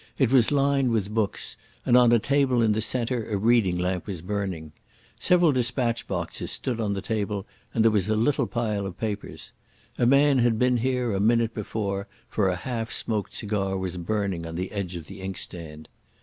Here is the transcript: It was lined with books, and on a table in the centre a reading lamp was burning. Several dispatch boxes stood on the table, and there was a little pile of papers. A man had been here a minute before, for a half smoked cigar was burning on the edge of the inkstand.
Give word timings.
It 0.17 0.31
was 0.31 0.51
lined 0.51 0.89
with 0.89 1.13
books, 1.13 1.55
and 1.85 1.95
on 1.95 2.11
a 2.11 2.17
table 2.17 2.63
in 2.63 2.71
the 2.71 2.81
centre 2.81 3.29
a 3.29 3.37
reading 3.37 3.77
lamp 3.77 4.07
was 4.07 4.23
burning. 4.23 4.71
Several 5.19 5.51
dispatch 5.51 6.07
boxes 6.07 6.49
stood 6.51 6.81
on 6.81 6.95
the 6.95 7.03
table, 7.03 7.45
and 7.71 7.83
there 7.83 7.91
was 7.91 8.07
a 8.07 8.15
little 8.15 8.47
pile 8.47 8.87
of 8.87 8.97
papers. 8.97 9.53
A 9.99 10.07
man 10.07 10.39
had 10.39 10.57
been 10.57 10.77
here 10.77 11.13
a 11.13 11.19
minute 11.19 11.53
before, 11.53 12.07
for 12.27 12.47
a 12.47 12.55
half 12.55 12.91
smoked 12.91 13.35
cigar 13.35 13.77
was 13.77 13.97
burning 13.97 14.43
on 14.47 14.55
the 14.55 14.71
edge 14.71 14.95
of 14.95 15.05
the 15.05 15.21
inkstand. 15.21 15.87